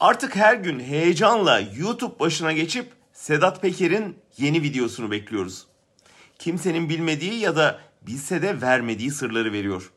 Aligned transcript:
Artık 0.00 0.36
her 0.36 0.54
gün 0.54 0.80
heyecanla 0.80 1.60
YouTube 1.76 2.20
başına 2.20 2.52
geçip 2.52 2.92
Sedat 3.12 3.62
Peker'in 3.62 4.16
yeni 4.36 4.62
videosunu 4.62 5.10
bekliyoruz. 5.10 5.66
Kimsenin 6.38 6.88
bilmediği 6.88 7.34
ya 7.34 7.56
da 7.56 7.80
bilse 8.02 8.42
de 8.42 8.60
vermediği 8.60 9.10
sırları 9.10 9.52
veriyor. 9.52 9.90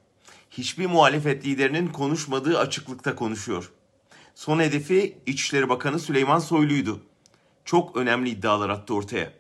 Hiçbir 0.52 0.86
muhalefet 0.86 1.46
liderinin 1.46 1.88
konuşmadığı 1.88 2.60
açıklıkta 2.60 3.16
konuşuyor. 3.16 3.72
Son 4.36 4.60
hedefi 4.60 5.18
İçişleri 5.26 5.70
Bakanı 5.70 6.00
Süleyman 6.00 6.40
Soylu'ydu. 6.40 7.00
Çok 7.66 7.98
önemli 7.98 8.30
iddialar 8.30 8.70
attı 8.70 8.94
ortaya. 8.94 9.34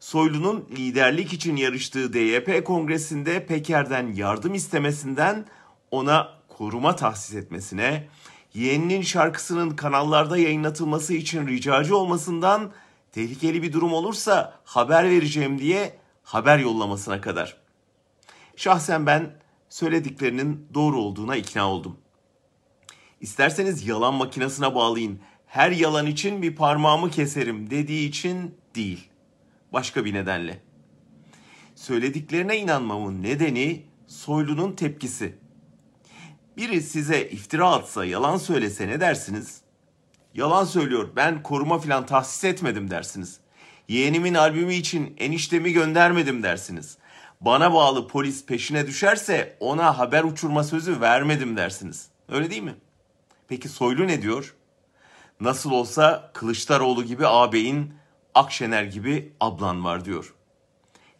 Soylu'nun 0.00 0.68
liderlik 0.76 1.32
için 1.32 1.56
yarıştığı 1.56 2.12
DYP 2.12 2.64
kongresinde 2.64 3.46
Peker'den 3.46 4.12
yardım 4.12 4.54
istemesinden 4.54 5.46
ona 5.90 6.40
koruma 6.48 6.96
tahsis 6.96 7.34
etmesine, 7.34 8.08
yeğeninin 8.54 9.02
şarkısının 9.02 9.70
kanallarda 9.70 10.38
yayınlatılması 10.38 11.14
için 11.14 11.46
ricacı 11.46 11.96
olmasından 11.96 12.72
tehlikeli 13.12 13.62
bir 13.62 13.72
durum 13.72 13.92
olursa 13.92 14.60
haber 14.64 15.10
vereceğim 15.10 15.58
diye 15.58 15.98
haber 16.22 16.58
yollamasına 16.58 17.20
kadar. 17.20 17.56
Şahsen 18.56 19.06
ben 19.06 19.40
söylediklerinin 19.68 20.66
doğru 20.74 21.00
olduğuna 21.00 21.36
ikna 21.36 21.70
oldum. 21.70 21.96
İsterseniz 23.20 23.86
yalan 23.86 24.14
makinesine 24.14 24.74
bağlayın. 24.74 25.20
Her 25.46 25.70
yalan 25.70 26.06
için 26.06 26.42
bir 26.42 26.56
parmağımı 26.56 27.10
keserim 27.10 27.70
dediği 27.70 28.08
için 28.08 28.54
değil. 28.74 29.08
Başka 29.72 30.04
bir 30.04 30.14
nedenle. 30.14 30.60
Söylediklerine 31.74 32.58
inanmamın 32.58 33.22
nedeni 33.22 33.82
Soylu'nun 34.06 34.72
tepkisi. 34.72 35.38
Biri 36.60 36.82
size 36.82 37.28
iftira 37.28 37.70
atsa, 37.70 38.04
yalan 38.04 38.36
söylese 38.36 38.88
ne 38.88 39.00
dersiniz? 39.00 39.60
Yalan 40.34 40.64
söylüyor, 40.64 41.08
ben 41.16 41.42
koruma 41.42 41.78
filan 41.78 42.06
tahsis 42.06 42.44
etmedim 42.44 42.90
dersiniz. 42.90 43.40
Yeğenimin 43.88 44.34
albümü 44.34 44.74
için 44.74 45.14
eniştemi 45.18 45.72
göndermedim 45.72 46.42
dersiniz. 46.42 46.98
Bana 47.40 47.74
bağlı 47.74 48.08
polis 48.08 48.46
peşine 48.46 48.86
düşerse 48.86 49.56
ona 49.60 49.98
haber 49.98 50.24
uçurma 50.24 50.64
sözü 50.64 51.00
vermedim 51.00 51.56
dersiniz. 51.56 52.08
Öyle 52.28 52.50
değil 52.50 52.62
mi? 52.62 52.74
Peki 53.48 53.68
Soylu 53.68 54.06
ne 54.06 54.22
diyor? 54.22 54.54
Nasıl 55.40 55.70
olsa 55.70 56.30
Kılıçdaroğlu 56.34 57.04
gibi 57.04 57.26
ağabeyin, 57.26 57.94
Akşener 58.34 58.84
gibi 58.84 59.32
ablan 59.40 59.84
var 59.84 60.04
diyor. 60.04 60.34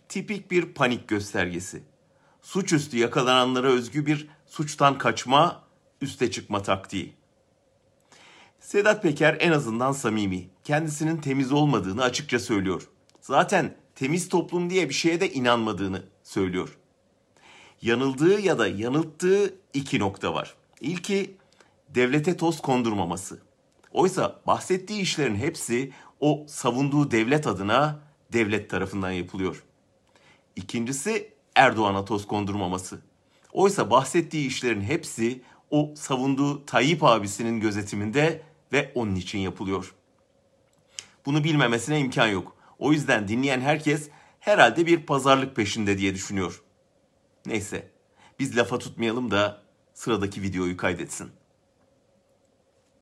Tipik 0.08 0.50
bir 0.50 0.74
panik 0.74 1.08
göstergesi. 1.08 1.89
Suçüstü 2.42 2.98
yakalananlara 2.98 3.66
özgü 3.66 4.06
bir 4.06 4.28
suçtan 4.46 4.98
kaçma, 4.98 5.62
üste 6.00 6.30
çıkma 6.30 6.62
taktiği. 6.62 7.14
Sedat 8.60 9.02
Peker 9.02 9.36
en 9.40 9.52
azından 9.52 9.92
samimi. 9.92 10.48
Kendisinin 10.64 11.16
temiz 11.16 11.52
olmadığını 11.52 12.02
açıkça 12.02 12.38
söylüyor. 12.38 12.88
Zaten 13.20 13.76
temiz 13.94 14.28
toplum 14.28 14.70
diye 14.70 14.88
bir 14.88 14.94
şeye 14.94 15.20
de 15.20 15.32
inanmadığını 15.32 16.04
söylüyor. 16.22 16.78
Yanıldığı 17.82 18.40
ya 18.40 18.58
da 18.58 18.68
yanılttığı 18.68 19.54
iki 19.74 19.98
nokta 19.98 20.34
var. 20.34 20.54
İlki 20.80 21.36
devlete 21.88 22.36
toz 22.36 22.60
kondurmaması. 22.60 23.40
Oysa 23.92 24.40
bahsettiği 24.46 25.00
işlerin 25.00 25.36
hepsi 25.36 25.92
o 26.20 26.44
savunduğu 26.48 27.10
devlet 27.10 27.46
adına 27.46 28.00
devlet 28.32 28.70
tarafından 28.70 29.10
yapılıyor. 29.10 29.64
İkincisi 30.56 31.34
Erdoğan'a 31.60 32.04
toz 32.04 32.26
kondurmaması. 32.26 33.00
Oysa 33.52 33.90
bahsettiği 33.90 34.46
işlerin 34.46 34.80
hepsi 34.80 35.42
o 35.70 35.92
savunduğu 35.96 36.66
Tayyip 36.66 37.04
abisinin 37.04 37.60
gözetiminde 37.60 38.42
ve 38.72 38.92
onun 38.94 39.14
için 39.14 39.38
yapılıyor. 39.38 39.94
Bunu 41.26 41.44
bilmemesine 41.44 42.00
imkan 42.00 42.26
yok. 42.26 42.56
O 42.78 42.92
yüzden 42.92 43.28
dinleyen 43.28 43.60
herkes 43.60 44.08
herhalde 44.40 44.86
bir 44.86 45.06
pazarlık 45.06 45.56
peşinde 45.56 45.98
diye 45.98 46.14
düşünüyor. 46.14 46.62
Neyse 47.46 47.90
biz 48.38 48.56
lafa 48.56 48.78
tutmayalım 48.78 49.30
da 49.30 49.62
sıradaki 49.94 50.42
videoyu 50.42 50.76
kaydetsin. 50.76 51.30